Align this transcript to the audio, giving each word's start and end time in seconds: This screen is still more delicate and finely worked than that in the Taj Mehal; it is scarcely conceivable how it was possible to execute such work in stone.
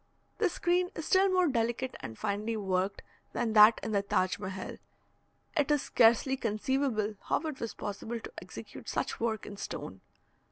This 0.39 0.53
screen 0.53 0.89
is 0.95 1.05
still 1.05 1.29
more 1.29 1.47
delicate 1.47 1.95
and 1.99 2.17
finely 2.17 2.57
worked 2.57 3.03
than 3.33 3.53
that 3.53 3.79
in 3.83 3.91
the 3.91 4.01
Taj 4.01 4.37
Mehal; 4.39 4.79
it 5.55 5.69
is 5.69 5.83
scarcely 5.83 6.35
conceivable 6.35 7.13
how 7.25 7.41
it 7.41 7.59
was 7.59 7.75
possible 7.75 8.19
to 8.19 8.31
execute 8.41 8.89
such 8.89 9.19
work 9.19 9.45
in 9.45 9.57
stone. 9.57 10.01